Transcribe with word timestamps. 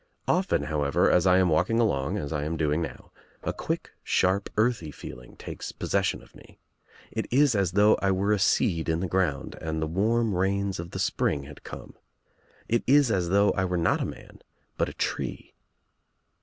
Often 0.27 0.63
however 0.63 1.11
as 1.11 1.27
I 1.27 1.37
am 1.37 1.49
walking 1.49 1.79
along 1.79 2.17
as 2.17 2.33
I 2.33 2.43
am 2.43 2.57
doing 2.57 2.81
now, 2.81 3.11
a 3.43 3.53
quick 3.53 3.91
sharp 4.03 4.49
earthy 4.57 4.89
feeling 4.89 5.37
takes 5.37 5.71
possession 5.71 6.23
of 6.23 6.33
me. 6.33 6.57
It 7.11 7.27
is 7.29 7.53
as 7.53 7.73
though 7.73 7.93
I 8.01 8.09
were 8.09 8.31
a 8.31 8.39
seed 8.39 8.89
in 8.89 8.99
the 8.99 9.07
ground 9.07 9.55
and 9.61 9.79
the 9.79 9.85
warm 9.85 10.33
rains 10.33 10.79
of 10.79 10.89
the 10.89 10.97
spring 10.97 11.43
had 11.43 11.63
come. 11.63 11.93
It 12.67 12.83
is 12.87 13.11
as 13.11 13.29
though 13.29 13.51
I 13.51 13.63
were 13.65 13.77
not 13.77 14.01
a 14.01 14.05
man 14.05 14.39
but 14.75 14.89
a 14.89 14.93
tree. 14.93 15.53